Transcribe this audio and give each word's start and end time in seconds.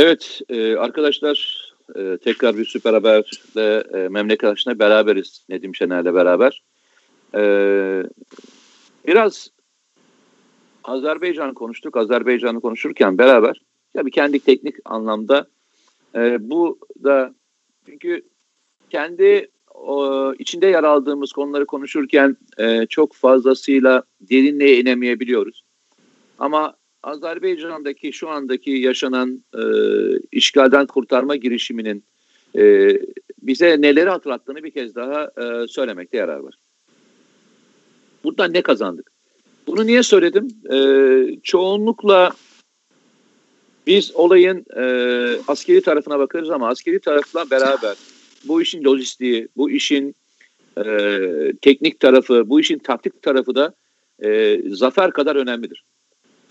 Evet 0.00 0.40
e, 0.48 0.76
arkadaşlar 0.76 1.68
e, 1.96 2.18
tekrar 2.24 2.58
bir 2.58 2.64
süper 2.64 2.92
haberle 2.92 3.84
e, 3.94 4.08
memleketine 4.08 4.78
beraberiz 4.78 5.44
Nedim 5.48 5.74
Şener'le 5.74 6.14
beraber. 6.14 6.62
E, 7.34 7.42
biraz 9.06 9.50
Azerbaycan 10.84 11.54
konuştuk. 11.54 11.96
Azerbaycan'ı 11.96 12.60
konuşurken 12.60 13.18
beraber 13.18 13.60
tabii 13.96 14.10
kendi 14.10 14.40
teknik 14.40 14.74
anlamda 14.84 15.46
e, 16.14 16.50
bu 16.50 16.78
da 17.04 17.34
çünkü 17.86 18.22
kendi 18.90 19.50
o, 19.74 20.34
içinde 20.38 20.66
yer 20.66 20.84
aldığımız 20.84 21.32
konuları 21.32 21.66
konuşurken 21.66 22.36
e, 22.58 22.86
çok 22.86 23.14
fazlasıyla 23.14 24.02
derinliğe 24.20 24.80
inemeyebiliyoruz. 24.80 25.62
Ama 26.38 26.79
Azerbaycan'daki 27.02 28.12
şu 28.12 28.28
andaki 28.28 28.70
yaşanan 28.70 29.44
e, 29.54 29.62
işgalden 30.32 30.86
kurtarma 30.86 31.36
girişiminin 31.36 32.04
e, 32.58 32.96
bize 33.42 33.80
neleri 33.80 34.10
hatırlattığını 34.10 34.62
bir 34.64 34.70
kez 34.70 34.94
daha 34.94 35.24
e, 35.24 35.68
söylemekte 35.68 36.16
yarar 36.16 36.38
var. 36.38 36.54
Buradan 38.24 38.52
ne 38.52 38.62
kazandık? 38.62 39.10
Bunu 39.66 39.86
niye 39.86 40.02
söyledim? 40.02 40.48
E, 40.72 40.78
çoğunlukla 41.42 42.32
biz 43.86 44.14
olayın 44.14 44.64
e, 44.76 44.84
askeri 45.48 45.82
tarafına 45.82 46.18
bakarız 46.18 46.50
ama 46.50 46.68
askeri 46.68 47.00
tarafla 47.00 47.50
beraber 47.50 47.96
bu 48.44 48.62
işin 48.62 48.84
lojistiği, 48.84 49.48
bu 49.56 49.70
işin 49.70 50.14
e, 50.76 50.84
teknik 51.62 52.00
tarafı, 52.00 52.48
bu 52.48 52.60
işin 52.60 52.78
taktik 52.78 53.22
tarafı 53.22 53.54
da 53.54 53.74
e, 54.24 54.60
zafer 54.68 55.12
kadar 55.12 55.36
önemlidir. 55.36 55.84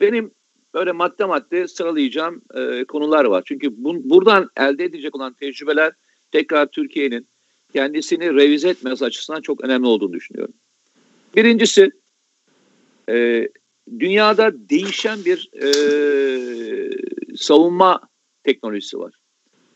Benim 0.01 0.31
böyle 0.73 0.91
madde 0.91 1.25
madde 1.25 1.67
sıralayacağım 1.67 2.41
e, 2.53 2.83
konular 2.83 3.25
var. 3.25 3.43
Çünkü 3.45 3.83
bu, 3.83 4.09
buradan 4.09 4.49
elde 4.57 4.83
edecek 4.83 5.15
olan 5.15 5.33
tecrübeler 5.33 5.93
tekrar 6.31 6.65
Türkiye'nin 6.65 7.27
kendisini 7.73 8.33
revize 8.35 8.69
etmesi 8.69 9.05
açısından 9.05 9.41
çok 9.41 9.63
önemli 9.63 9.87
olduğunu 9.87 10.13
düşünüyorum. 10.13 10.53
Birincisi 11.35 11.91
e, 13.09 13.47
dünyada 13.99 14.69
değişen 14.69 15.25
bir 15.25 15.49
e, 15.53 15.69
savunma 17.35 18.01
teknolojisi 18.43 18.99
var. 18.99 19.13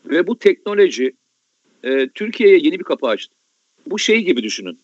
Ve 0.06 0.26
bu 0.26 0.38
teknoloji 0.38 1.16
e, 1.82 2.08
Türkiye'ye 2.08 2.58
yeni 2.58 2.78
bir 2.78 2.84
kapı 2.84 3.06
açtı. 3.06 3.34
Bu 3.86 3.98
şey 3.98 4.22
gibi 4.22 4.42
düşünün. 4.42 4.80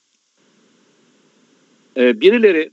E, 1.97 2.21
birileri 2.21 2.71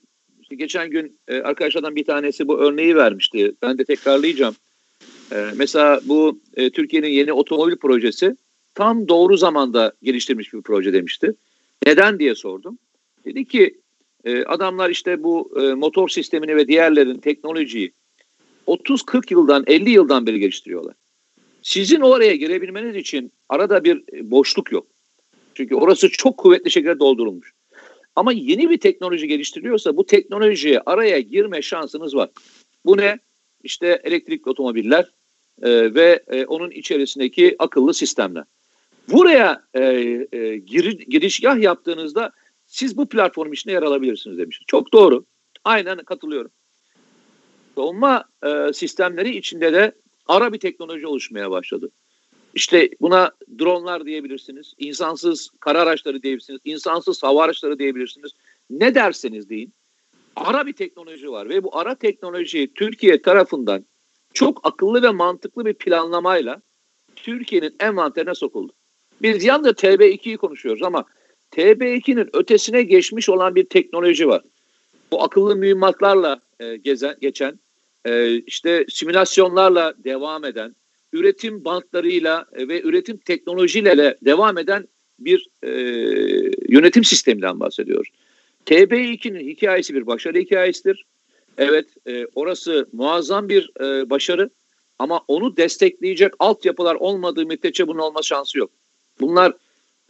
geçen 0.56 0.90
gün 0.90 1.20
e, 1.28 1.36
arkadaşlardan 1.42 1.96
bir 1.96 2.06
tanesi 2.06 2.48
bu 2.48 2.60
örneği 2.60 2.96
vermişti. 2.96 3.52
Ben 3.62 3.78
de 3.78 3.86
tekrarlayacağım. 3.86 4.56
E, 5.32 5.46
mesela 5.56 6.00
bu 6.06 6.40
e, 6.56 6.70
Türkiye'nin 6.70 7.10
yeni 7.10 7.34
otomobil 7.34 7.76
projesi 7.76 8.36
tam 8.76 9.08
doğru 9.08 9.38
zamanda 9.38 9.94
geliştirmiş 10.04 10.54
bir 10.54 10.62
proje 10.62 10.94
demişti. 10.94 11.34
Neden 11.86 12.20
diye 12.20 12.36
sordum. 12.36 12.78
Dedi 13.26 13.46
ki 13.46 13.78
e, 14.26 14.44
adamlar 14.44 14.90
işte 14.90 15.24
bu 15.24 15.52
e, 15.62 15.74
motor 15.74 16.10
sistemini 16.10 16.56
ve 16.56 16.68
diğerlerin 16.68 17.18
teknolojiyi 17.18 17.92
30-40 18.68 19.34
yıldan 19.34 19.64
50 19.68 19.90
yıldan 19.90 20.28
beri 20.28 20.40
geliştiriyorlar. 20.40 20.96
Sizin 21.62 22.02
oraya 22.02 22.36
girebilmeniz 22.36 22.96
için 22.96 23.32
arada 23.50 23.84
bir 23.84 24.04
e, 24.14 24.32
boşluk 24.32 24.72
yok. 24.72 24.88
Çünkü 25.54 25.76
orası 25.76 26.10
çok 26.10 26.38
kuvvetli 26.38 26.72
şekilde 26.72 27.00
doldurulmuş. 27.00 27.54
Ama 28.18 28.32
yeni 28.32 28.70
bir 28.70 28.78
teknoloji 28.78 29.28
geliştiriliyorsa 29.28 29.98
bu 29.98 30.06
teknolojiye 30.06 30.82
araya 30.86 31.20
girme 31.20 31.62
şansınız 31.62 32.16
var. 32.16 32.30
Bu 32.86 32.98
ne? 32.98 33.20
İşte 33.64 34.02
elektrikli 34.04 34.50
otomobiller 34.50 35.12
e, 35.62 35.96
ve 35.96 36.24
e, 36.28 36.46
onun 36.46 36.72
içerisindeki 36.72 37.56
akıllı 37.60 37.94
sistemler. 37.94 38.44
Buraya 39.12 39.64
e, 39.74 39.82
e, 40.32 40.58
gir, 40.58 41.00
girişgah 41.00 41.62
yaptığınızda 41.62 42.32
siz 42.66 42.98
bu 42.98 43.10
platform 43.10 43.54
içinde 43.54 43.74
yer 43.74 43.84
alabilirsiniz 43.84 44.38
demiş. 44.38 44.62
Çok 44.68 44.94
doğru. 44.94 45.26
Aynen 45.64 45.98
katılıyorum. 45.98 46.52
Savunma 47.76 48.24
e, 48.46 48.74
sistemleri 48.74 49.38
içinde 49.38 49.74
de 49.74 49.92
ara 50.28 50.54
bir 50.54 50.60
teknoloji 50.60 51.08
oluşmaya 51.08 51.52
başladı. 51.52 51.92
İşte 52.58 52.90
buna 53.02 53.32
dronlar 53.60 54.06
diyebilirsiniz, 54.06 54.74
insansız 54.78 55.50
kara 55.60 55.82
araçları 55.82 56.24
diyebilirsiniz, 56.24 56.60
insansız 56.66 57.24
hava 57.24 57.44
araçları 57.44 57.80
diyebilirsiniz. 57.80 58.32
Ne 58.70 58.96
derseniz 58.96 59.50
deyin. 59.50 59.74
Ara 60.36 60.66
bir 60.66 60.74
teknoloji 60.74 61.32
var 61.32 61.50
ve 61.50 61.64
bu 61.64 61.78
ara 61.78 61.96
teknoloji 61.96 62.74
Türkiye 62.76 63.22
tarafından 63.22 63.86
çok 64.34 64.68
akıllı 64.68 65.04
ve 65.04 65.10
mantıklı 65.10 65.66
bir 65.66 65.74
planlamayla 65.74 66.62
Türkiye'nin 67.16 67.76
envanterine 67.80 68.36
sokuldu. 68.36 68.74
Biz 69.22 69.44
yalnızca 69.44 69.72
TB2'yi 69.72 70.38
konuşuyoruz 70.38 70.84
ama 70.84 71.06
TB2'nin 71.52 72.30
ötesine 72.34 72.84
geçmiş 72.84 73.30
olan 73.30 73.56
bir 73.56 73.66
teknoloji 73.66 74.28
var. 74.28 74.42
Bu 75.12 75.24
akıllı 75.24 75.56
mühimmatlarla 75.56 76.40
e, 76.60 76.78
gezen, 76.78 77.16
geçen, 77.22 77.60
e, 78.06 78.36
işte 78.36 78.86
simülasyonlarla 78.90 79.94
devam 79.98 80.46
eden, 80.46 80.76
üretim 81.14 81.66
bantlarıyla 81.66 82.46
e, 82.54 82.68
ve 82.68 82.82
üretim 82.82 83.18
teknolojilerle 83.18 84.18
devam 84.22 84.58
eden 84.58 84.88
bir 85.20 85.50
e, 85.64 85.70
yönetim 86.70 87.04
sisteminden 87.04 87.60
bahsediyoruz. 87.60 88.10
TB2'nin 88.66 89.48
hikayesi 89.48 89.94
bir 89.94 90.08
başarı 90.08 90.38
hikayesidir. 90.40 91.06
Evet 91.58 91.88
e, 92.08 92.26
orası 92.36 92.88
muazzam 92.94 93.50
bir 93.50 93.72
e, 93.82 94.10
başarı 94.10 94.50
ama 95.00 95.22
onu 95.28 95.58
destekleyecek 95.58 96.34
altyapılar 96.40 96.96
olmadığı 96.96 97.46
müddetçe 97.46 97.88
bunun 97.88 98.00
olma 98.00 98.22
şansı 98.22 98.58
yok. 98.58 98.72
Bunlar 99.20 99.54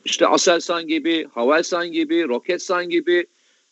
işte 0.05 0.27
Aselsan 0.27 0.87
gibi, 0.87 1.27
Havelsan 1.31 1.91
gibi, 1.91 2.27
Roketsan 2.27 2.89
gibi 2.89 3.27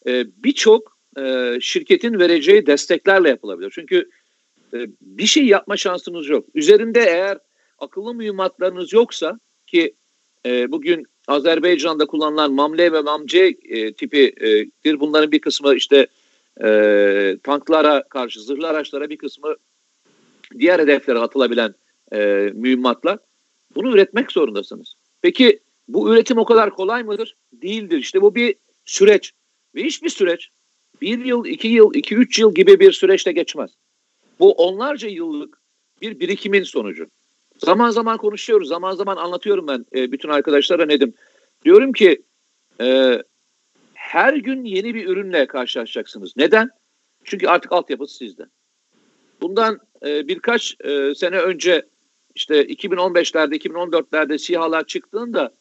e, 0.08 0.26
birçok 0.44 0.98
e, 1.18 1.58
şirketin 1.62 2.20
vereceği 2.20 2.66
desteklerle 2.66 3.30
yapılabilir. 3.30 3.72
Çünkü 3.76 4.10
bir 5.02 5.26
şey 5.26 5.46
yapma 5.46 5.78
şansınız 5.78 6.30
yok. 6.30 6.46
Üzerinde 6.54 7.00
eğer 7.00 7.38
akıllı 7.80 8.14
mühimmatlarınız 8.14 8.94
yoksa 8.94 9.40
ki 9.68 9.96
e, 10.46 10.72
bugün 10.72 11.06
Azerbaycan'da 11.28 12.06
kullanılan 12.06 12.54
MAMLE 12.54 12.92
ve 12.92 13.02
MAMC 13.02 13.56
e, 13.64 13.94
tipidir. 13.94 15.00
Bunların 15.00 15.32
bir 15.32 15.40
kısmı 15.40 15.76
işte 15.76 16.08
e, 16.64 17.38
tanklara 17.44 18.04
karşı, 18.10 18.42
zırhlı 18.42 18.68
araçlara 18.68 19.10
bir 19.10 19.18
kısmı 19.18 19.56
diğer 20.60 20.80
hedeflere 20.80 21.20
atılabilen 21.20 21.76
e, 22.14 22.52
mühimmatlar. 22.54 23.20
Bunu 23.76 23.92
üretmek 23.92 24.32
zorundasınız. 24.32 24.96
Peki 25.22 25.60
bu 25.88 26.14
üretim 26.14 26.38
o 26.38 26.46
kadar 26.46 26.70
kolay 26.70 27.04
mıdır? 27.04 27.36
Değildir. 27.54 27.98
İşte 27.98 28.22
bu 28.22 28.36
bir 28.36 28.56
süreç. 28.86 29.32
Ve 29.76 29.84
hiçbir 29.84 30.10
süreç 30.10 30.50
bir 31.02 31.26
yıl, 31.26 31.46
iki 31.46 31.68
yıl, 31.68 31.94
iki 31.94 32.16
üç 32.16 32.40
yıl 32.40 32.56
gibi 32.56 32.80
bir 32.80 32.92
süreçte 32.92 33.32
geçmez. 33.32 33.72
Bu 34.40 34.52
onlarca 34.52 35.10
yıllık 35.10 35.62
bir 36.02 36.20
birikimin 36.20 36.64
sonucu. 36.64 37.08
Zaman 37.58 37.90
zaman 37.90 38.18
konuşuyoruz, 38.18 38.68
zaman 38.68 38.96
zaman 38.96 39.18
anlatıyorum 39.18 39.68
ben 39.68 39.86
e, 39.96 40.12
bütün 40.12 40.30
arkadaşlara 40.30 40.86
Nedim. 40.86 41.14
Diyorum 41.66 41.94
ki 41.94 42.24
e, 42.82 43.22
her 43.94 44.34
gün 44.34 44.64
yeni 44.64 44.96
bir 44.96 45.08
ürünle 45.08 45.48
karşılaşacaksınız. 45.48 46.34
Neden? 46.38 46.70
Çünkü 47.24 47.48
artık 47.48 47.72
altyapısı 47.72 48.18
sizde. 48.18 48.44
Bundan 49.42 49.80
e, 50.06 50.28
birkaç 50.28 50.76
e, 50.84 51.16
sene 51.16 51.40
önce 51.40 51.86
işte 52.36 52.66
2015'lerde, 52.66 53.56
2014'lerde 53.56 54.38
SİHA'lar 54.38 54.86
çıktığında 54.86 55.54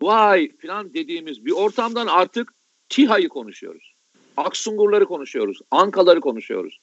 vay 0.00 0.56
falan 0.62 0.94
dediğimiz 0.94 1.44
bir 1.44 1.52
ortamdan 1.52 2.06
artık 2.06 2.52
TİHA'yı 2.88 3.28
konuşuyoruz. 3.28 3.94
Aksungurları 4.36 5.06
konuşuyoruz. 5.06 5.60
Ankaları 5.70 6.20
konuşuyoruz 6.20 6.80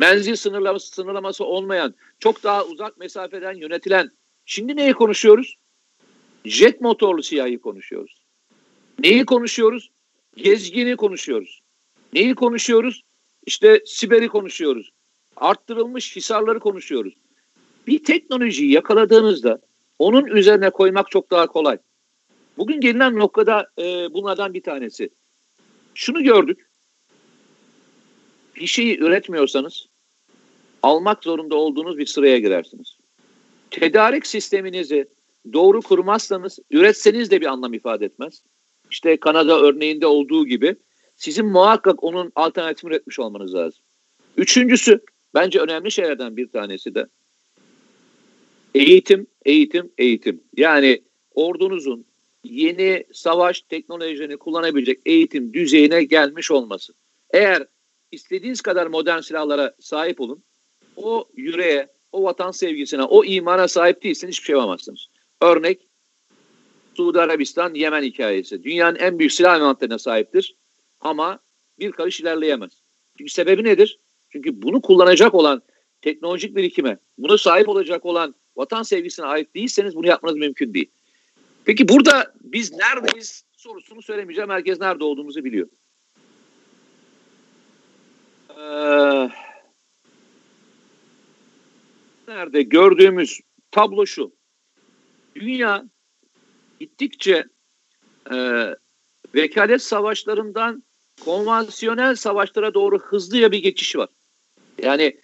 menzil 0.00 0.36
sınırlaması, 0.36 0.94
sınırlaması 0.94 1.44
olmayan, 1.44 1.94
çok 2.18 2.42
daha 2.42 2.64
uzak 2.64 2.98
mesafeden 2.98 3.54
yönetilen. 3.54 4.10
Şimdi 4.44 4.76
neyi 4.76 4.92
konuşuyoruz? 4.92 5.56
Jet 6.44 6.80
motorlu 6.80 7.22
siyahı 7.22 7.58
konuşuyoruz. 7.58 8.22
Neyi 8.98 9.24
konuşuyoruz? 9.24 9.90
Gezgini 10.36 10.96
konuşuyoruz. 10.96 11.60
Neyi 12.12 12.34
konuşuyoruz? 12.34 13.02
İşte 13.46 13.82
Siber'i 13.86 14.28
konuşuyoruz. 14.28 14.90
Arttırılmış 15.36 16.16
hisarları 16.16 16.60
konuşuyoruz. 16.60 17.14
Bir 17.86 18.04
teknolojiyi 18.04 18.72
yakaladığınızda 18.72 19.60
onun 19.98 20.26
üzerine 20.26 20.70
koymak 20.70 21.10
çok 21.10 21.30
daha 21.30 21.46
kolay. 21.46 21.78
Bugün 22.58 22.80
gelinen 22.80 23.18
noktada 23.18 23.70
e, 23.78 24.14
bunlardan 24.14 24.54
bir 24.54 24.62
tanesi. 24.62 25.10
Şunu 25.94 26.22
gördük. 26.22 26.69
Bir 28.60 28.66
şeyi 28.66 28.98
üretmiyorsanız 28.98 29.86
almak 30.82 31.24
zorunda 31.24 31.56
olduğunuz 31.56 31.98
bir 31.98 32.06
sıraya 32.06 32.38
girersiniz. 32.38 32.98
Tedarik 33.70 34.26
sisteminizi 34.26 35.08
doğru 35.52 35.82
kurmazsanız 35.82 36.58
üretseniz 36.70 37.30
de 37.30 37.40
bir 37.40 37.46
anlam 37.46 37.74
ifade 37.74 38.04
etmez. 38.04 38.42
İşte 38.90 39.16
Kanada 39.16 39.60
örneğinde 39.60 40.06
olduğu 40.06 40.46
gibi 40.46 40.76
sizin 41.16 41.46
muhakkak 41.46 42.04
onun 42.04 42.32
alternatifini 42.34 42.90
üretmiş 42.90 43.18
olmanız 43.18 43.54
lazım. 43.54 43.82
Üçüncüsü 44.36 45.00
bence 45.34 45.60
önemli 45.60 45.90
şeylerden 45.90 46.36
bir 46.36 46.48
tanesi 46.48 46.94
de 46.94 47.06
Eğitim, 48.74 49.26
eğitim, 49.44 49.92
eğitim. 49.98 50.40
Yani 50.56 51.02
ordunuzun 51.34 52.04
yeni 52.44 53.04
savaş 53.12 53.60
teknolojilerini 53.60 54.36
kullanabilecek 54.36 55.00
eğitim 55.06 55.52
düzeyine 55.52 56.04
gelmiş 56.04 56.50
olması. 56.50 56.92
Eğer 57.30 57.66
istediğiniz 58.12 58.60
kadar 58.60 58.86
modern 58.86 59.20
silahlara 59.20 59.74
sahip 59.80 60.20
olun, 60.20 60.42
o 60.96 61.28
yüreğe, 61.36 61.88
o 62.12 62.22
vatan 62.22 62.50
sevgisine, 62.50 63.02
o 63.02 63.24
imana 63.24 63.68
sahip 63.68 64.02
değilseniz 64.02 64.32
hiçbir 64.32 64.46
şey 64.46 64.56
yapamazsınız. 64.56 65.08
Örnek 65.40 65.80
Suudi 66.96 67.20
Arabistan, 67.20 67.74
Yemen 67.74 68.02
hikayesi. 68.02 68.64
Dünyanın 68.64 68.96
en 68.96 69.18
büyük 69.18 69.32
silah 69.32 69.56
envanterine 69.56 69.98
sahiptir 69.98 70.56
ama 71.00 71.40
bir 71.78 71.92
karış 71.92 72.20
ilerleyemez. 72.20 72.72
Çünkü 73.18 73.32
sebebi 73.32 73.64
nedir? 73.64 73.98
Çünkü 74.30 74.62
bunu 74.62 74.82
kullanacak 74.82 75.34
olan 75.34 75.62
teknolojik 76.02 76.56
birikime, 76.56 76.98
bunu 77.18 77.38
sahip 77.38 77.68
olacak 77.68 78.06
olan 78.06 78.34
vatan 78.56 78.82
sevgisine 78.82 79.26
ait 79.26 79.54
değilseniz 79.54 79.96
bunu 79.96 80.06
yapmanız 80.06 80.36
mümkün 80.36 80.74
değil. 80.74 80.90
Peki 81.64 81.88
burada 81.88 82.34
biz 82.40 82.72
neredeyiz 82.72 83.44
sorusunu 83.56 84.02
söylemeyeceğim. 84.02 84.50
Herkes 84.50 84.80
nerede 84.80 85.04
olduğumuzu 85.04 85.44
biliyor. 85.44 85.68
Ee, 88.60 89.30
nerede 92.28 92.62
gördüğümüz 92.62 93.40
tablo 93.70 94.06
şu. 94.06 94.32
Dünya 95.34 95.84
gittikçe 96.80 97.44
e, 98.32 98.36
vekalet 99.34 99.82
savaşlarından 99.82 100.82
konvansiyonel 101.24 102.14
savaşlara 102.14 102.74
doğru 102.74 102.98
hızlıca 102.98 103.52
bir 103.52 103.62
geçiş 103.62 103.96
var. 103.96 104.08
Yani 104.82 105.20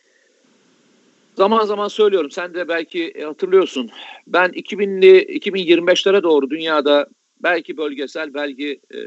zaman 1.37 1.67
zaman 1.67 1.89
söylüyorum 1.89 2.31
sen 2.31 2.55
de 2.55 2.69
belki 2.69 3.25
hatırlıyorsun. 3.25 3.91
Ben 4.27 4.51
2000'li 4.51 5.39
2025'lere 5.39 6.23
doğru 6.23 6.51
dünyada 6.51 7.09
belki 7.43 7.77
bölgesel 7.77 8.35
belki 8.35 8.81
e, 8.91 8.99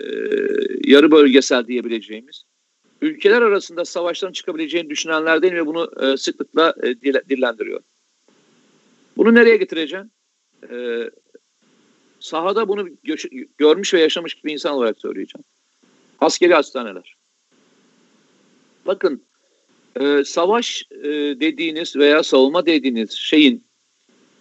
yarı 0.84 1.12
bölgesel 1.12 1.68
diyebileceğimiz 1.68 2.49
ülkeler 3.02 3.42
arasında 3.42 3.86
savaşların 3.86 4.34
çıkabileceğini 4.34 4.90
düşünenlerden 4.90 5.56
ve 5.56 5.66
bunu 5.66 5.92
e, 6.02 6.18
sıklıkla 6.18 6.74
e, 6.84 7.02
dillendiriyor. 7.02 7.82
Bunu 9.18 9.36
nereye 9.36 9.58
getireceğim? 9.58 10.12
E, 10.72 11.10
sahada 12.20 12.68
bunu 12.68 12.90
görmüş 13.58 13.94
ve 13.94 14.00
yaşamış 14.00 14.46
bir 14.46 14.54
insan 14.54 14.74
olarak 14.74 14.98
söyleyeceğim. 14.98 15.44
Askeri 16.20 16.54
hastaneler. 16.54 17.16
Bakın 18.86 19.24
e, 20.00 20.24
savaş 20.26 20.84
e, 20.92 21.10
dediğiniz 21.40 21.96
veya 21.96 22.24
savunma 22.24 22.66
dediğiniz 22.66 23.12
şeyin 23.12 23.64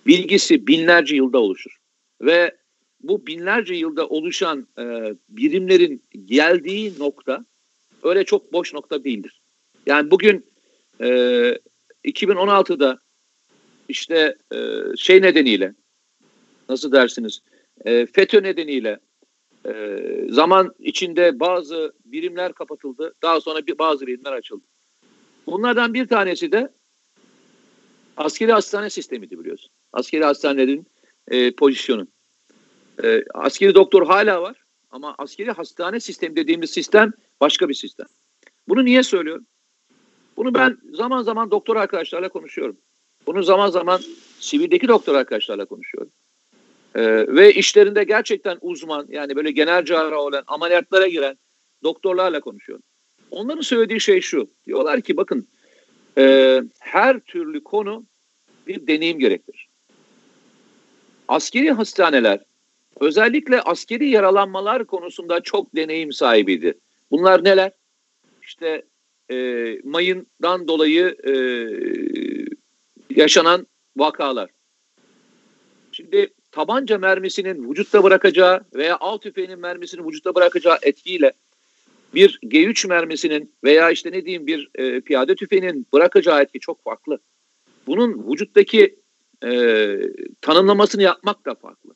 bilgisi 0.06 0.66
binlerce 0.66 1.16
yılda 1.16 1.38
oluşur. 1.38 1.76
Ve 2.20 2.56
bu 3.00 3.26
binlerce 3.26 3.74
yılda 3.74 4.08
oluşan 4.08 4.66
e, 4.78 5.14
birimlerin 5.28 6.02
geldiği 6.24 6.92
nokta 6.98 7.44
öyle 8.08 8.24
çok 8.24 8.52
boş 8.52 8.74
nokta 8.74 9.04
değildir. 9.04 9.40
Yani 9.86 10.10
bugün 10.10 10.46
e, 11.00 11.06
2016'da 12.04 12.98
işte 13.88 14.36
e, 14.54 14.56
şey 14.96 15.22
nedeniyle 15.22 15.74
nasıl 16.68 16.92
dersiniz 16.92 17.40
e, 17.84 18.06
FETÖ 18.06 18.42
nedeniyle 18.42 18.98
e, 19.66 19.98
zaman 20.30 20.74
içinde 20.78 21.40
bazı 21.40 21.92
birimler 22.04 22.52
kapatıldı. 22.52 23.14
Daha 23.22 23.40
sonra 23.40 23.66
bir, 23.66 23.78
bazı 23.78 24.06
birimler 24.06 24.32
açıldı. 24.32 24.64
Bunlardan 25.46 25.94
bir 25.94 26.06
tanesi 26.06 26.52
de 26.52 26.72
askeri 28.16 28.52
hastane 28.52 28.90
sistemiydi 28.90 29.38
biliyorsun. 29.38 29.70
Askeri 29.92 30.24
hastanelerin 30.24 30.86
e, 31.28 31.54
pozisyonu. 31.54 32.06
E, 33.04 33.24
askeri 33.34 33.74
doktor 33.74 34.06
hala 34.06 34.42
var 34.42 34.56
ama 34.90 35.14
askeri 35.18 35.50
hastane 35.50 36.00
sistemi 36.00 36.36
dediğimiz 36.36 36.70
sistem 36.70 37.12
başka 37.40 37.68
bir 37.68 37.74
sistem. 37.74 38.06
Bunu 38.68 38.84
niye 38.84 39.02
söylüyorum? 39.02 39.46
Bunu 40.36 40.54
ben 40.54 40.78
zaman 40.92 41.22
zaman 41.22 41.50
doktor 41.50 41.76
arkadaşlarla 41.76 42.28
konuşuyorum. 42.28 42.76
Bunu 43.26 43.42
zaman 43.42 43.70
zaman 43.70 44.00
sivildeki 44.40 44.88
doktor 44.88 45.14
arkadaşlarla 45.14 45.64
konuşuyorum. 45.64 46.12
Ee, 46.94 47.26
ve 47.28 47.52
işlerinde 47.54 48.04
gerçekten 48.04 48.58
uzman 48.60 49.06
yani 49.10 49.36
böyle 49.36 49.50
genel 49.50 49.84
cerrah 49.84 50.18
olan 50.18 50.42
ameliyatlara 50.46 51.08
giren 51.08 51.38
doktorlarla 51.82 52.40
konuşuyorum. 52.40 52.82
Onların 53.30 53.60
söylediği 53.60 54.00
şey 54.00 54.20
şu. 54.20 54.48
Diyorlar 54.66 55.00
ki 55.00 55.16
bakın 55.16 55.48
e, 56.18 56.62
her 56.78 57.20
türlü 57.20 57.64
konu 57.64 58.04
bir 58.66 58.86
deneyim 58.86 59.18
gerektirir. 59.18 59.68
Askeri 61.28 61.70
hastaneler 61.70 62.40
özellikle 63.00 63.60
askeri 63.60 64.08
yaralanmalar 64.08 64.84
konusunda 64.84 65.40
çok 65.40 65.76
deneyim 65.76 66.12
sahibiydi. 66.12 66.78
Bunlar 67.10 67.44
neler? 67.44 67.72
İşte 68.42 68.82
e, 69.30 69.36
mayından 69.84 70.68
dolayı 70.68 71.16
e, 71.26 71.32
yaşanan 73.10 73.66
vakalar. 73.96 74.50
Şimdi 75.92 76.34
tabanca 76.50 76.98
mermisinin 76.98 77.70
vücutta 77.70 78.02
bırakacağı 78.02 78.60
veya 78.74 78.96
alt 79.00 79.22
tüfeğinin 79.22 79.58
mermisini 79.58 80.06
vücutta 80.06 80.34
bırakacağı 80.34 80.78
etkiyle 80.82 81.32
bir 82.14 82.38
G3 82.42 82.88
mermisinin 82.88 83.54
veya 83.64 83.90
işte 83.90 84.12
ne 84.12 84.24
diyeyim 84.24 84.46
bir 84.46 84.70
e, 84.74 85.00
piyade 85.00 85.34
tüfeğinin 85.34 85.86
bırakacağı 85.92 86.42
etki 86.42 86.60
çok 86.60 86.84
farklı. 86.84 87.18
Bunun 87.86 88.32
vücuttaki 88.32 89.00
e, 89.44 90.00
tanımlamasını 90.40 91.02
yapmak 91.02 91.46
da 91.46 91.54
farklı. 91.54 91.94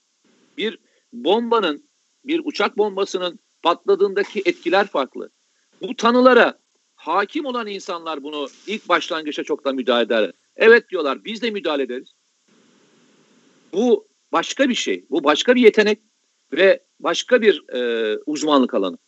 Bir 0.58 0.78
bombanın, 1.12 1.88
bir 2.24 2.40
uçak 2.44 2.78
bombasının 2.78 3.38
patladığındaki 3.62 4.42
etkiler 4.44 4.86
farklı. 4.86 5.30
Bu 5.80 5.96
tanılara 5.96 6.58
hakim 6.94 7.44
olan 7.44 7.66
insanlar 7.66 8.22
bunu 8.22 8.48
ilk 8.66 8.88
başlangıçta 8.88 9.44
çok 9.44 9.64
da 9.64 9.72
müdahale 9.72 10.04
eder. 10.04 10.32
Evet 10.56 10.88
diyorlar 10.90 11.24
biz 11.24 11.42
de 11.42 11.50
müdahale 11.50 11.82
ederiz. 11.82 12.12
Bu 13.72 14.08
başka 14.32 14.68
bir 14.68 14.74
şey. 14.74 15.04
Bu 15.10 15.24
başka 15.24 15.54
bir 15.54 15.60
yetenek 15.60 15.98
ve 16.52 16.82
başka 17.00 17.42
bir 17.42 17.74
e, 17.74 18.18
uzmanlık 18.26 18.74
alanı. 18.74 18.98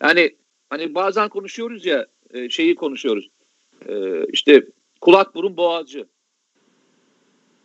Yani 0.00 0.36
hani 0.70 0.94
bazen 0.94 1.28
konuşuyoruz 1.28 1.86
ya 1.86 2.06
e, 2.30 2.48
şeyi 2.48 2.74
konuşuyoruz. 2.74 3.30
E, 3.88 4.24
işte 4.26 4.66
kulak 5.00 5.34
burun 5.34 5.56
boğazcı. 5.56 6.06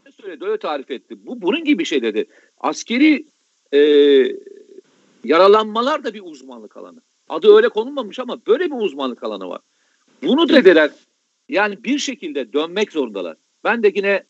Ne 0.06 0.12
söyledi 0.12 0.46
öyle 0.46 0.58
tarif 0.58 0.92
etti. 0.92 1.26
Bu 1.26 1.42
bunun 1.42 1.64
gibi 1.64 1.80
bir 1.80 1.86
şey 1.86 2.02
dedi. 2.02 2.26
Askeri 2.58 3.26
e, 3.74 3.80
yaralanmalar 5.28 6.04
da 6.04 6.14
bir 6.14 6.22
uzmanlık 6.24 6.78
alanı. 6.78 7.02
Adı 7.30 7.56
öyle 7.56 7.70
konulmamış 7.70 8.20
ama 8.20 8.46
böyle 8.48 8.66
bir 8.66 8.76
uzmanlık 8.76 9.24
alanı 9.24 9.50
var. 9.50 9.62
Bunu 10.24 10.50
dediler 10.50 10.92
yani 11.50 11.84
bir 11.84 12.00
şekilde 12.00 12.54
dönmek 12.54 12.92
zorundalar. 12.92 13.38
Ben 13.64 13.84
de 13.84 13.92
yine 13.96 14.24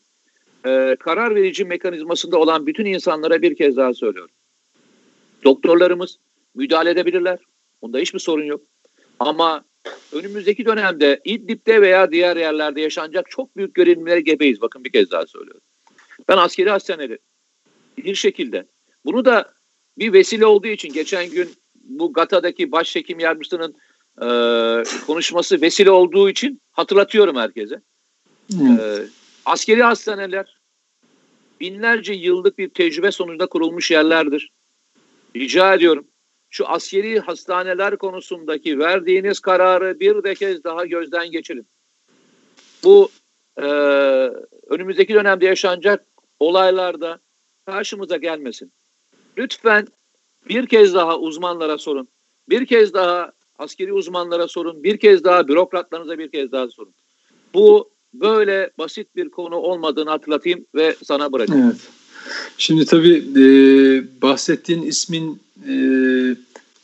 e, 0.66 0.96
karar 1.00 1.34
verici 1.34 1.64
mekanizmasında 1.64 2.38
olan 2.38 2.66
bütün 2.66 2.84
insanlara 2.84 3.42
bir 3.42 3.56
kez 3.56 3.76
daha 3.76 3.94
söylüyorum. 3.94 4.34
Doktorlarımız 5.44 6.18
müdahale 6.54 6.90
edebilirler. 6.90 7.38
Bunda 7.82 7.98
hiçbir 7.98 8.18
sorun 8.18 8.44
yok. 8.44 8.62
Ama 9.18 9.64
önümüzdeki 10.12 10.66
dönemde 10.66 11.20
İdlib'de 11.24 11.82
veya 11.82 12.12
diğer 12.12 12.36
yerlerde 12.36 12.80
yaşanacak 12.80 13.30
çok 13.30 13.56
büyük 13.56 13.74
gerilimlere 13.74 14.20
gebeyiz. 14.20 14.60
Bakın 14.60 14.84
bir 14.84 14.92
kez 14.92 15.10
daha 15.10 15.26
söylüyorum. 15.26 15.62
Ben 16.28 16.36
askeri 16.36 16.70
hastaneleri 16.70 17.18
bir 17.98 18.14
şekilde 18.14 18.66
bunu 19.04 19.24
da 19.24 19.57
bir 19.98 20.12
vesile 20.12 20.46
olduğu 20.46 20.68
için 20.68 20.92
geçen 20.92 21.30
gün 21.30 21.50
bu 21.74 22.12
GATA'daki 22.12 22.72
başhekim 22.72 23.18
yardımcısının 23.18 23.74
e, 24.20 24.26
konuşması 25.06 25.60
vesile 25.60 25.90
olduğu 25.90 26.30
için 26.30 26.60
hatırlatıyorum 26.72 27.36
herkese. 27.36 27.80
Hmm. 28.50 28.80
E, 28.80 28.98
askeri 29.44 29.82
hastaneler 29.82 30.58
binlerce 31.60 32.12
yıllık 32.12 32.58
bir 32.58 32.68
tecrübe 32.68 33.12
sonucunda 33.12 33.46
kurulmuş 33.46 33.90
yerlerdir. 33.90 34.52
Rica 35.36 35.74
ediyorum 35.74 36.06
şu 36.50 36.68
askeri 36.68 37.20
hastaneler 37.20 37.96
konusundaki 37.96 38.78
verdiğiniz 38.78 39.40
kararı 39.40 40.00
bir 40.00 40.22
de 40.22 40.34
kez 40.34 40.64
daha 40.64 40.86
gözden 40.86 41.30
geçirin. 41.30 41.66
Bu 42.84 43.10
e, 43.56 43.62
önümüzdeki 44.66 45.14
dönemde 45.14 45.46
yaşanacak 45.46 46.06
olaylarda 46.40 47.20
karşımıza 47.66 48.16
gelmesin. 48.16 48.72
Lütfen 49.38 49.86
bir 50.48 50.66
kez 50.66 50.94
daha 50.94 51.18
uzmanlara 51.18 51.78
sorun. 51.78 52.08
Bir 52.48 52.66
kez 52.66 52.94
daha 52.94 53.32
askeri 53.58 53.92
uzmanlara 53.92 54.48
sorun. 54.48 54.82
Bir 54.82 54.96
kez 54.96 55.24
daha 55.24 55.48
bürokratlarınıza 55.48 56.18
bir 56.18 56.30
kez 56.30 56.52
daha 56.52 56.68
sorun. 56.68 56.92
Bu 57.54 57.90
böyle 58.14 58.70
basit 58.78 59.16
bir 59.16 59.28
konu 59.28 59.56
olmadığını 59.56 60.10
hatırlatayım 60.10 60.64
ve 60.74 60.96
sana 61.04 61.32
bırakayım. 61.32 61.66
Evet. 61.66 61.80
Şimdi 62.58 62.84
tabii 62.84 63.24
e, 63.36 63.42
bahsettiğin 64.22 64.82
ismin 64.82 65.40
e, 65.68 65.74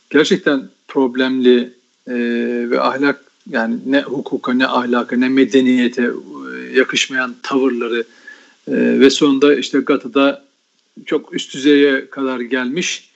gerçekten 0.09 0.69
problemli 0.87 1.73
e, 2.07 2.15
ve 2.69 2.81
ahlak 2.81 3.31
yani 3.49 3.77
ne 3.85 4.01
hukuka 4.01 4.53
ne 4.53 4.67
ahlaka 4.67 5.15
ne 5.15 5.29
medeniyete 5.29 6.03
e, 6.03 6.77
yakışmayan 6.77 7.35
tavırları 7.43 8.03
E, 8.67 8.99
ve 8.99 9.09
sonunda 9.09 9.55
işte 9.55 9.79
GATA'da 9.79 10.45
çok 11.05 11.33
üst 11.33 11.53
düzeye 11.53 12.09
kadar 12.09 12.39
gelmiş 12.39 13.09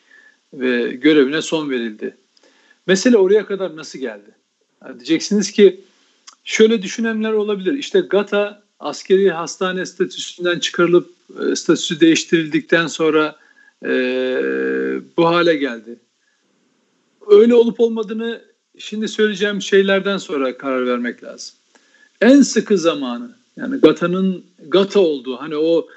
ve 0.54 0.92
görevine 0.92 1.42
son 1.42 1.70
verildi. 1.70 2.18
Mesele 2.88 3.18
oraya 3.18 3.46
kadar 3.46 3.76
nasıl 3.76 4.00
geldi? 4.00 4.32
Yani 4.84 4.96
diyeceksiniz 4.96 5.52
ki 5.52 5.82
şöyle 6.44 6.82
düşünenler 6.82 7.32
olabilir. 7.32 7.74
İşte 7.74 8.00
GATA 8.00 8.64
askeri 8.80 9.32
hastane 9.32 9.86
statüsünden 9.86 10.60
çıkarılıp 10.60 11.10
e, 11.40 11.56
statüsü 11.56 12.00
değiştirildikten 12.00 12.88
sonra 12.88 13.36
e, 13.86 13.90
bu 15.18 15.26
hale 15.28 15.56
geldi. 15.56 16.00
Öyle 17.28 17.56
olup 17.56 17.80
olmadığını 17.80 18.42
şimdi 18.78 19.08
söyleyeceğim 19.08 19.62
şeylerden 19.62 20.18
sonra 20.18 20.58
karar 20.58 20.88
vermek 20.88 21.24
lazım. 21.24 21.56
En 22.22 22.42
sıkı 22.42 22.78
zamanı 22.78 23.36
yani 23.58 23.80
GATA'nın 23.80 24.46
GATA 24.68 25.00
olduğu 25.00 25.36
hani 25.36 25.56
o 25.56 25.88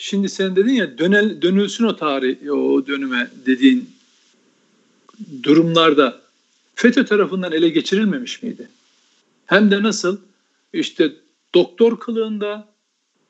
şimdi 0.00 0.28
sen 0.28 0.56
dedin 0.56 0.72
ya 0.72 0.98
dönel, 0.98 1.42
dönülsün 1.42 1.84
o 1.84 1.96
tarih 1.96 2.52
o 2.52 2.86
dönüme 2.86 3.30
dediğin 3.46 3.90
durumlarda 5.42 6.20
FETÖ 6.74 7.04
tarafından 7.04 7.52
ele 7.52 7.68
geçirilmemiş 7.68 8.42
miydi? 8.42 8.68
Hem 9.46 9.70
de 9.70 9.82
nasıl? 9.82 10.16
İşte 10.72 11.12
doktor 11.54 12.00
kılığında, 12.00 12.68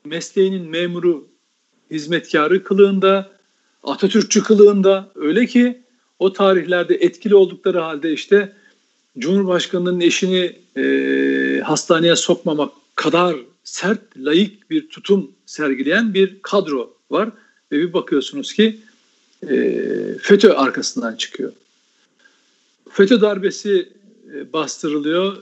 mesleğinin 0.05 0.71
memuru, 0.71 1.29
hizmetkarı 1.91 2.65
kılığında, 2.65 3.31
Atatürkçü 3.83 4.43
kılığında 4.43 5.13
öyle 5.15 5.47
ki 5.47 5.83
o 6.19 6.33
tarihlerde 6.33 6.95
etkili 6.95 7.35
oldukları 7.35 7.79
halde 7.79 8.13
işte 8.13 8.53
Cumhurbaşkanı'nın 9.19 10.01
eşini 10.01 10.57
e, 10.77 11.61
hastaneye 11.65 12.17
sokmamak 12.17 12.73
kadar 12.95 13.37
sert, 13.65 14.01
layık 14.17 14.71
bir 14.71 14.89
tutum 14.89 15.31
sergileyen 15.51 16.15
bir 16.15 16.43
kadro 16.43 16.95
var. 17.11 17.31
Ve 17.73 17.79
bir 17.79 17.93
bakıyorsunuz 17.93 18.53
ki 18.53 18.81
e, 19.49 19.57
FETÖ 20.23 20.53
arkasından 20.53 21.17
çıkıyor. 21.17 21.53
FETÖ 22.91 23.21
darbesi 23.21 23.89
e, 24.35 24.53
bastırılıyor, 24.53 25.37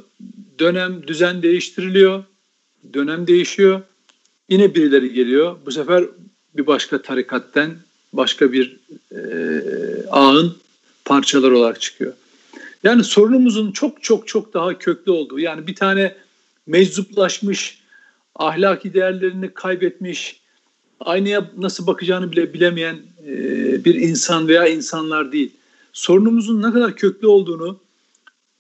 dönem 0.59 1.07
düzen 1.07 1.43
değiştiriliyor, 1.43 2.25
dönem 2.95 3.27
değişiyor. 3.27 3.83
Yine 4.49 4.75
birileri 4.75 5.13
geliyor. 5.13 5.57
Bu 5.67 5.73
sefer 5.73 6.05
bir 6.57 6.67
başka 6.67 7.03
tarikatten 7.03 7.77
başka 8.13 8.53
bir 8.53 8.77
e, 9.13 9.21
ağın 10.11 10.57
parçaları 11.05 11.59
olarak 11.59 11.81
çıkıyor. 11.81 12.13
Yani 12.85 13.05
sorunumuzun 13.05 13.73
çok 13.73 14.03
çok 14.03 14.29
çok 14.29 14.55
daha 14.55 14.79
köklü 14.79 15.13
olduğu 15.13 15.39
yani 15.39 15.67
bir 15.67 15.75
tane 15.75 16.17
meczuplaşmış, 16.67 17.79
ahlaki 18.35 18.95
değerlerini 18.95 19.55
kaybetmiş, 19.55 20.41
aynaya 21.01 21.51
nasıl 21.59 21.87
bakacağını 21.87 22.33
bile 22.33 22.55
bilemeyen 22.55 22.97
e, 23.27 23.35
bir 23.85 23.95
insan 23.95 24.49
veya 24.49 24.67
insanlar 24.67 25.33
değil. 25.33 25.51
Sorunumuzun 25.93 26.63
ne 26.63 26.73
kadar 26.73 26.97
köklü 26.97 27.27
olduğunu 27.27 27.81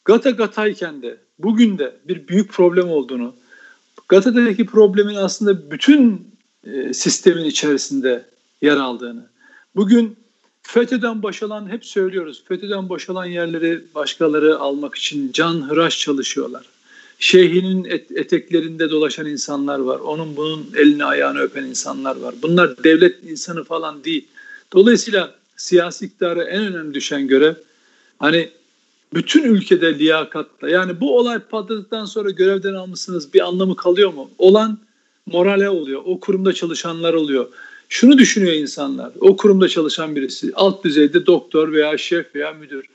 gata 0.04 0.30
gatayken 0.30 1.02
de 1.02 1.18
bugün 1.38 1.78
de 1.78 1.96
bir 2.08 2.28
büyük 2.28 2.52
problem 2.52 2.88
olduğunu, 2.88 3.34
Gata'daki 4.08 4.66
problemin 4.66 5.14
aslında 5.14 5.70
bütün 5.70 6.30
e, 6.66 6.94
sistemin 6.94 7.44
içerisinde 7.44 8.24
yer 8.62 8.76
aldığını, 8.76 9.26
bugün 9.76 10.16
FETÖ'den 10.62 11.22
boşalan, 11.22 11.70
hep 11.70 11.86
söylüyoruz, 11.86 12.44
FETÖ'den 12.48 12.88
boşalan 12.88 13.24
yerleri 13.24 13.84
başkaları 13.94 14.58
almak 14.58 14.94
için 14.94 15.32
can 15.32 15.70
hıraş 15.70 15.98
çalışıyorlar. 15.98 16.64
Şeyhinin 17.18 17.84
et, 17.84 18.10
eteklerinde 18.10 18.90
dolaşan 18.90 19.26
insanlar 19.26 19.78
var. 19.78 19.98
Onun 19.98 20.36
bunun 20.36 20.66
elini 20.76 21.04
ayağını 21.04 21.38
öpen 21.38 21.64
insanlar 21.64 22.16
var. 22.16 22.34
Bunlar 22.42 22.84
devlet 22.84 23.24
insanı 23.24 23.64
falan 23.64 24.04
değil. 24.04 24.26
Dolayısıyla 24.72 25.34
siyasi 25.56 26.06
iktidara 26.06 26.44
en 26.44 26.66
önemli 26.66 26.94
düşen 26.94 27.28
görev 27.28 27.54
hani 28.18 28.50
bütün 29.14 29.44
ülkede 29.44 29.98
liyakatla 29.98 30.68
yani 30.70 31.00
bu 31.00 31.18
olay 31.18 31.38
patladıktan 31.38 32.04
sonra 32.04 32.30
görevden 32.30 32.74
almışsınız 32.74 33.34
bir 33.34 33.40
anlamı 33.40 33.76
kalıyor 33.76 34.12
mu? 34.12 34.30
Olan 34.38 34.78
morale 35.26 35.70
oluyor. 35.70 36.02
O 36.04 36.20
kurumda 36.20 36.52
çalışanlar 36.52 37.14
oluyor. 37.14 37.48
Şunu 37.88 38.18
düşünüyor 38.18 38.52
insanlar. 38.52 39.12
O 39.20 39.36
kurumda 39.36 39.68
çalışan 39.68 40.16
birisi 40.16 40.52
alt 40.54 40.84
düzeyde 40.84 41.26
doktor 41.26 41.72
veya 41.72 41.98
şef 41.98 42.34
veya 42.34 42.52
müdür. 42.52 42.86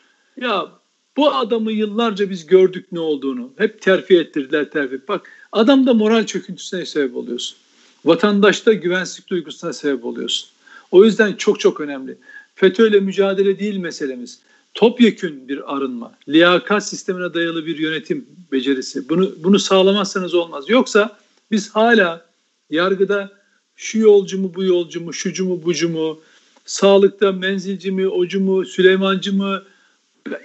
Ya 0.42 0.68
bu 1.18 1.36
adamı 1.36 1.72
yıllarca 1.72 2.30
biz 2.30 2.46
gördük 2.46 2.86
ne 2.92 3.00
olduğunu. 3.00 3.54
Hep 3.58 3.82
terfi 3.82 4.18
ettirdiler 4.18 4.72
terfi. 4.72 5.08
Bak 5.08 5.30
adamda 5.52 5.94
moral 5.94 6.26
çöküntüsüne 6.26 6.86
sebep 6.86 7.16
oluyorsun. 7.16 7.58
Vatandaşta 8.06 8.74
güvensizlik 8.74 9.30
duygusuna 9.30 9.74
sebep 9.74 10.06
oluyorsun. 10.06 10.50
O 10.92 11.06
yüzden 11.06 11.34
çok 11.34 11.60
çok 11.60 11.80
önemli. 11.80 12.18
FETÖ'yle 12.56 13.00
mücadele 13.00 13.60
değil 13.60 13.78
meselemiz 13.78 14.40
topyekün 14.74 15.48
bir 15.48 15.76
arınma, 15.76 16.12
liyakat 16.30 16.88
sistemine 16.88 17.34
dayalı 17.34 17.66
bir 17.66 17.78
yönetim 17.78 18.26
becerisi. 18.52 19.10
Bunu 19.10 19.32
bunu 19.44 19.60
sağlamazsanız 19.60 20.34
olmaz. 20.34 20.66
Yoksa 20.68 21.18
biz 21.52 21.70
hala 21.70 22.26
yargıda 22.70 23.32
şu 23.76 24.00
yolcu 24.00 24.40
mu 24.40 24.52
bu 24.56 24.64
yolcu 24.64 25.02
mu, 25.02 25.14
şucu 25.14 25.46
mu 25.46 25.64
bucu 25.64 25.90
mu, 25.90 26.20
sağlıkta 26.66 27.32
menzilci 27.32 27.92
mi, 27.92 28.08
ocu 28.08 28.40
mu, 28.40 28.66
Süleymancı 28.66 29.34
mı 29.34 29.64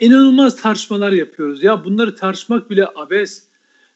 inanılmaz 0.01 0.63
tartışmalar 0.63 1.13
yapıyoruz. 1.13 1.63
Ya 1.63 1.85
bunları 1.85 2.17
tartışmak 2.17 2.71
bile 2.71 2.87
abes. 2.95 3.45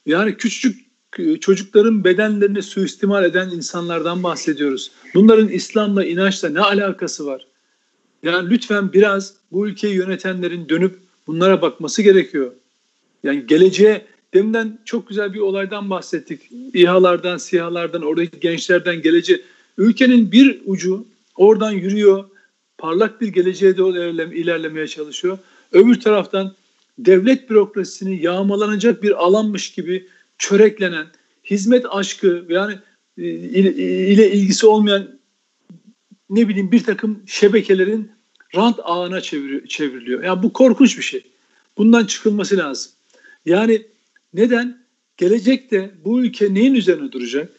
Yani 0.07 0.37
küçücük 0.37 0.93
çocukların 1.41 2.05
bedenlerini 2.05 2.62
suistimal 2.62 3.25
eden 3.25 3.51
insanlardan 3.51 4.23
bahsediyoruz. 4.23 4.91
Bunların 5.15 5.49
İslam'la, 5.49 6.05
inançla 6.05 6.49
ne 6.49 6.61
alakası 6.61 7.27
var? 7.27 7.47
Yani 8.23 8.51
lütfen 8.51 8.93
biraz 8.93 9.35
bu 9.53 9.69
ülkeyi 9.69 9.95
yönetenlerin 9.95 10.69
dönüp 10.69 10.99
bunlara 11.27 11.62
bakması 11.62 12.03
gerekiyor. 12.03 12.53
Yani 13.23 13.47
geleceğe 13.47 14.07
deminden 14.35 14.79
çok 14.85 15.09
güzel 15.09 15.35
bir 15.35 15.41
olaydan 15.41 15.91
bahsettik. 15.91 16.41
İHA'lardan, 16.75 17.37
SİHA'lardan, 17.37 18.03
oradaki 18.03 18.41
gençlerden 18.41 19.03
geleceğe. 19.03 19.41
Ülkenin 19.79 20.33
bir 20.33 20.61
ucu 20.65 21.07
oradan 21.37 21.73
yürüyor, 21.73 22.25
parlak 22.79 23.21
bir 23.21 23.29
geleceğe 23.29 23.77
doğru 23.77 23.99
ilerlemeye 24.35 24.89
çalışıyor. 24.89 25.39
Öbür 25.73 26.00
taraftan 26.00 26.55
devlet 26.99 27.50
bürokrasisini 27.50 28.23
yağmalanacak 28.23 29.02
bir 29.02 29.25
alanmış 29.25 29.73
gibi 29.73 30.09
çöreklenen, 30.38 31.07
hizmet 31.45 31.87
aşkı 31.91 32.47
yani 32.49 32.75
e, 33.19 33.23
ile 33.23 34.33
ilgisi 34.33 34.67
olmayan 34.67 35.19
ne 36.31 36.49
bileyim 36.49 36.73
bir 36.73 36.85
takım 36.85 37.23
şebekelerin 37.26 38.11
rant 38.57 38.79
ağına 38.83 39.21
çevriliyor. 39.69 40.25
Yani 40.25 40.43
bu 40.43 40.52
korkunç 40.52 40.99
bir 40.99 41.02
şey. 41.02 41.23
Bundan 41.79 42.05
çıkılması 42.05 42.57
lazım. 42.57 42.93
Yani 43.47 43.83
neden? 44.35 44.83
Gelecekte 45.17 45.91
bu 46.05 46.23
ülke 46.23 46.55
neyin 46.55 46.75
üzerine 46.75 47.12
duracak? 47.12 47.50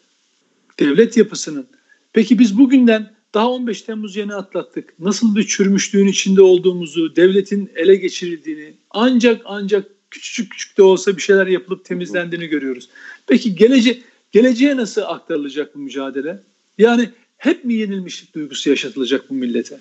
Devlet 0.80 1.18
yapısının. 1.18 1.68
Peki 2.14 2.40
biz 2.40 2.58
bugünden 2.58 3.13
daha 3.34 3.50
15 3.50 3.82
Temmuz 3.82 4.16
yeni 4.16 4.34
atlattık. 4.34 5.00
Nasıl 5.00 5.36
bir 5.36 5.48
çürümüşlüğün 5.48 6.08
içinde 6.08 6.42
olduğumuzu, 6.42 7.16
devletin 7.16 7.72
ele 7.76 7.96
geçirildiğini, 7.96 8.74
ancak 8.90 9.42
ancak 9.46 9.86
küçük 10.12 10.52
küçük 10.52 10.78
de 10.78 10.84
olsa 10.84 11.18
bir 11.18 11.22
şeyler 11.22 11.48
yapılıp 11.48 11.86
temizlendiğini 11.86 12.48
görüyoruz. 12.48 12.90
Peki 13.28 13.56
gelece 13.56 14.02
geleceğe 14.32 14.78
nasıl 14.78 15.02
aktarılacak 15.02 15.76
bu 15.76 15.80
mücadele? 15.80 16.40
Yani 16.78 17.10
hep 17.38 17.66
mi 17.66 17.74
yenilmişlik 17.74 18.36
duygusu 18.36 18.70
yaşatılacak 18.70 19.30
bu 19.30 19.34
millete? 19.34 19.80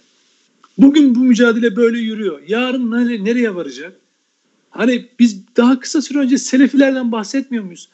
Bugün 0.79 1.15
bu 1.15 1.19
mücadele 1.19 1.77
böyle 1.77 1.99
yürüyor. 1.99 2.41
Yarın 2.49 2.91
nereye 3.25 3.55
varacak? 3.55 3.97
Hani 4.71 5.09
biz 5.19 5.57
daha 5.57 5.81
kısa 5.81 6.03
süre 6.03 6.19
önce 6.19 6.39
Selefilerden 6.39 7.13
bahsetmiyor 7.13 7.65
muyuz? 7.65 7.89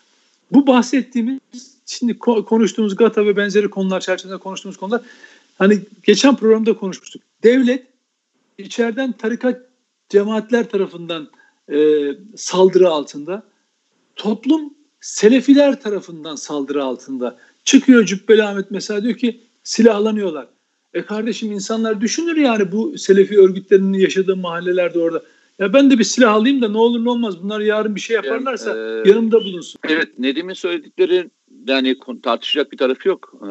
Bu 0.50 0.66
bahsettiğimiz 0.66 1.38
şimdi 1.86 2.18
konuştuğumuz 2.18 2.96
GATA 2.96 3.26
ve 3.26 3.36
benzeri 3.36 3.70
konular 3.70 4.00
çerçevesinde 4.00 4.38
konuştuğumuz 4.38 4.76
konular 4.76 5.00
hani 5.58 5.80
geçen 6.02 6.36
programda 6.36 6.76
konuşmuştuk. 6.76 7.22
Devlet 7.42 7.86
içeriden 8.58 9.12
tarikat 9.12 9.62
cemaatler 10.08 10.68
tarafından 10.68 11.30
e, 11.72 12.08
saldırı 12.36 12.88
altında. 12.88 13.42
Toplum 14.16 14.78
Selefiler 15.00 15.80
tarafından 15.80 16.36
saldırı 16.36 16.84
altında. 16.84 17.38
Çıkıyor 17.64 18.04
Cübbeli 18.04 18.44
Ahmet 18.44 18.70
mesela 18.70 19.02
diyor 19.02 19.14
ki 19.14 19.40
silahlanıyorlar. 19.62 20.46
E 20.94 21.02
kardeşim 21.02 21.52
insanlar 21.52 22.00
düşünür 22.00 22.36
yani 22.36 22.72
bu 22.72 22.98
Selefi 22.98 23.38
örgütlerinin 23.38 23.98
yaşadığı 23.98 24.36
mahallelerde 24.36 24.98
orada. 24.98 25.22
Ya 25.58 25.72
ben 25.72 25.90
de 25.90 25.98
bir 25.98 26.04
silah 26.04 26.34
alayım 26.34 26.62
da 26.62 26.68
ne 26.68 26.78
olur 26.78 27.04
ne 27.04 27.10
olmaz 27.10 27.42
bunlar 27.42 27.60
yarın 27.60 27.94
bir 27.94 28.00
şey 28.00 28.16
yaparlarsa 28.16 28.76
yani, 28.76 29.06
e, 29.06 29.10
yanımda 29.10 29.40
bulunsun. 29.40 29.80
Evet 29.88 30.18
Nedim'in 30.18 30.54
söyledikleri 30.54 31.30
yani 31.68 31.96
tartışacak 32.22 32.72
bir 32.72 32.76
tarafı 32.76 33.08
yok. 33.08 33.34
Ee, 33.42 33.50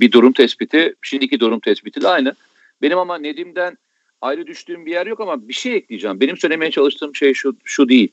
bir 0.00 0.12
durum 0.12 0.32
tespiti, 0.32 0.94
şimdiki 1.02 1.40
durum 1.40 1.60
tespiti 1.60 2.02
de 2.02 2.08
aynı. 2.08 2.34
Benim 2.82 2.98
ama 2.98 3.18
Nedim'den 3.18 3.78
ayrı 4.20 4.46
düştüğüm 4.46 4.86
bir 4.86 4.92
yer 4.92 5.06
yok 5.06 5.20
ama 5.20 5.48
bir 5.48 5.52
şey 5.52 5.76
ekleyeceğim. 5.76 6.20
Benim 6.20 6.36
söylemeye 6.36 6.70
çalıştığım 6.70 7.16
şey 7.16 7.34
şu, 7.34 7.56
şu 7.64 7.88
değil. 7.88 8.08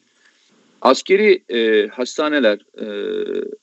Askeri 0.81 1.43
e, 1.49 1.87
hastaneler 1.87 2.59
e, 2.77 2.87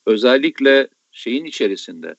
özellikle 0.06 0.88
şeyin 1.12 1.44
içerisinde 1.44 2.14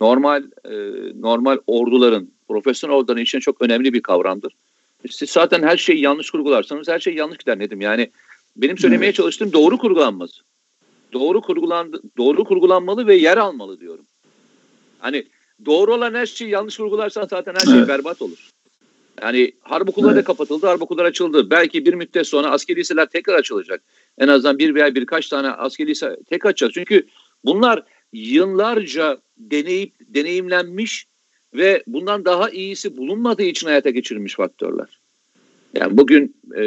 normal 0.00 0.42
e, 0.64 0.74
normal 1.20 1.58
orduların, 1.66 2.30
profesyonel 2.48 2.96
orduların 2.96 3.22
için 3.22 3.40
çok 3.40 3.62
önemli 3.62 3.92
bir 3.92 4.02
kavramdır. 4.02 4.52
Siz 5.10 5.30
zaten 5.30 5.62
her 5.62 5.76
şeyi 5.76 6.00
yanlış 6.00 6.30
kurgularsanız 6.30 6.88
her 6.88 6.98
şey 6.98 7.14
yanlış 7.14 7.38
gider 7.38 7.58
Nedim. 7.58 7.80
Yani 7.80 8.10
benim 8.56 8.78
söylemeye 8.78 9.12
çalıştığım 9.12 9.52
doğru 9.52 9.78
kurgulanması. 9.78 10.42
Doğru 11.12 11.40
kurgulandı, 11.40 12.02
doğru 12.16 12.44
kurgulanmalı 12.44 13.06
ve 13.06 13.14
yer 13.14 13.36
almalı 13.36 13.80
diyorum. 13.80 14.04
Hani 14.98 15.24
doğru 15.66 15.94
olan 15.94 16.14
her 16.14 16.26
şeyi 16.26 16.50
yanlış 16.50 16.76
kurgularsan 16.76 17.26
zaten 17.30 17.54
her 17.54 17.66
şey 17.66 17.78
evet. 17.78 17.88
berbat 17.88 18.22
olur. 18.22 18.50
Yani 19.22 19.52
harp 19.60 19.88
okulları 19.88 20.14
evet. 20.14 20.22
da 20.22 20.26
kapatıldı, 20.26 20.66
harp 20.66 20.82
okulları 20.82 21.06
açıldı. 21.06 21.50
Belki 21.50 21.86
bir 21.86 21.94
müddet 21.94 22.26
sonra 22.26 22.50
askeri 22.50 22.80
liseler 22.80 23.06
tekrar 23.06 23.34
açılacak. 23.34 23.82
En 24.18 24.28
azından 24.28 24.58
bir 24.58 24.74
veya 24.74 24.94
birkaç 24.94 25.28
tane 25.28 25.48
askeri 25.48 25.88
lise 25.88 26.16
tek 26.30 26.46
açacak. 26.46 26.74
Çünkü 26.74 27.06
bunlar 27.44 27.82
yıllarca 28.12 29.18
deneyip 29.38 29.92
deneyimlenmiş 30.00 31.06
ve 31.54 31.82
bundan 31.86 32.24
daha 32.24 32.50
iyisi 32.50 32.96
bulunmadığı 32.96 33.42
için 33.42 33.66
hayata 33.66 33.90
geçirilmiş 33.90 34.34
faktörler. 34.34 35.00
Yani 35.74 35.96
bugün 35.96 36.36
e, 36.54 36.62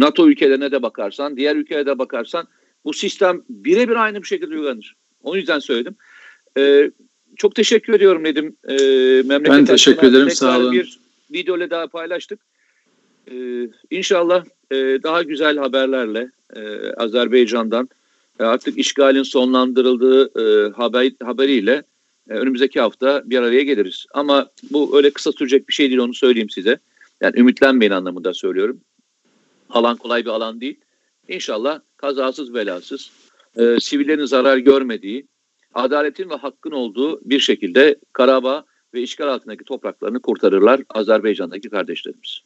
NATO 0.00 0.28
ülkelerine 0.28 0.70
de 0.72 0.82
bakarsan, 0.82 1.36
diğer 1.36 1.56
ülkelere 1.56 1.86
de 1.86 1.98
bakarsan 1.98 2.48
bu 2.86 2.92
sistem 2.92 3.42
birebir 3.48 3.96
aynı 3.96 4.22
bir 4.22 4.26
şekilde 4.26 4.54
uygulanır. 4.54 4.96
O 5.22 5.36
yüzden 5.36 5.58
söyledim. 5.58 5.96
E, 6.58 6.90
çok 7.36 7.54
teşekkür 7.54 7.94
ediyorum 7.94 8.24
Nedim. 8.24 8.56
E, 8.68 8.74
memleket 9.22 9.48
ben 9.48 9.64
teşekkür 9.64 10.06
ederim. 10.06 10.30
Sağ 10.30 10.58
olun. 10.58 10.72
Bir 10.72 10.98
video 11.32 11.56
ile 11.56 11.70
daha 11.70 11.86
paylaştık. 11.86 12.40
E, 13.30 13.34
inşallah 13.90 14.44
e, 14.70 14.76
daha 14.76 15.22
güzel 15.22 15.56
haberlerle 15.56 16.30
e, 16.56 16.90
Azerbaycan'dan 16.96 17.88
e, 18.40 18.44
artık 18.44 18.78
işgalin 18.78 19.22
sonlandırıldığı 19.22 20.40
e, 20.40 20.72
haber, 20.72 21.12
haberiyle 21.22 21.82
e, 22.30 22.34
önümüzdeki 22.34 22.80
hafta 22.80 23.22
bir 23.24 23.38
araya 23.38 23.62
geliriz. 23.62 24.06
Ama 24.14 24.50
bu 24.70 24.96
öyle 24.96 25.10
kısa 25.10 25.32
sürecek 25.32 25.68
bir 25.68 25.74
şey 25.74 25.88
değil 25.88 26.00
onu 26.00 26.14
söyleyeyim 26.14 26.50
size. 26.50 26.78
Yani 27.20 27.40
ümitlenmeyin 27.40 27.92
anlamında 27.92 28.34
söylüyorum. 28.34 28.80
Alan 29.70 29.96
kolay 29.96 30.24
bir 30.24 30.30
alan 30.30 30.60
değil. 30.60 30.80
İnşallah 31.28 31.80
kazasız 31.96 32.54
belasız, 32.54 33.10
e, 33.56 33.76
sivillerin 33.80 34.24
zarar 34.24 34.56
görmediği, 34.56 35.26
adaletin 35.74 36.30
ve 36.30 36.34
hakkın 36.34 36.70
olduğu 36.70 37.20
bir 37.24 37.40
şekilde 37.40 37.96
Karabağ 38.12 38.64
ve 38.94 39.02
işgal 39.02 39.28
altındaki 39.28 39.64
topraklarını 39.64 40.22
kurtarırlar 40.22 40.80
Azerbaycan'daki 40.88 41.70
kardeşlerimiz. 41.70 42.40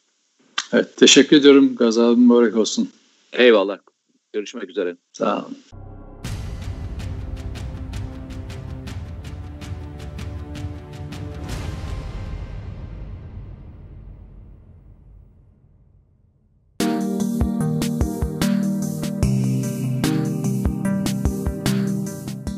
Evet, 0.73 0.97
teşekkür 0.97 1.37
ediyorum. 1.37 1.75
Gazabın 1.75 2.19
mübarek 2.19 2.57
olsun. 2.57 2.89
Eyvallah. 3.33 3.79
Görüşmek 4.33 4.69
üzere. 4.69 4.97
Sağ 5.13 5.45
olun. 5.45 5.57